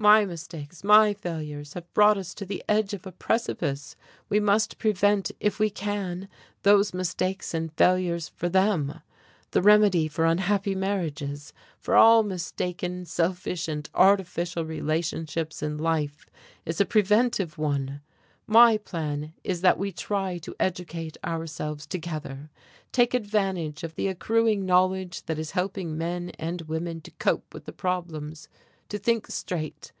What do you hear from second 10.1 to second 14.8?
unhappy marriages, for all mistaken, selfish and artificial